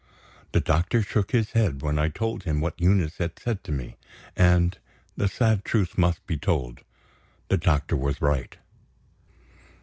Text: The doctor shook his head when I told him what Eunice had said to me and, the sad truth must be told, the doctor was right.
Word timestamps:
The 0.53 0.61
doctor 0.61 1.03
shook 1.03 1.29
his 1.31 1.51
head 1.51 1.83
when 1.83 1.99
I 1.99 2.09
told 2.09 2.41
him 2.41 2.59
what 2.59 2.81
Eunice 2.81 3.19
had 3.19 3.37
said 3.37 3.63
to 3.65 3.71
me 3.71 3.97
and, 4.35 4.75
the 5.15 5.27
sad 5.27 5.63
truth 5.63 5.95
must 5.95 6.25
be 6.25 6.37
told, 6.37 6.79
the 7.49 7.57
doctor 7.57 7.95
was 7.95 8.19
right. 8.19 8.57